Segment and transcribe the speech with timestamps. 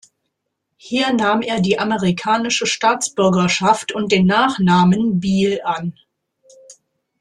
[0.77, 5.93] Hier nahm er die amerikanische Staatsbürgerschaft und den Nachnamen „Biel“ an.